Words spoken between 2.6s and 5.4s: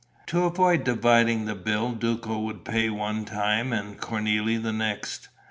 pay one time and Cornélie the next.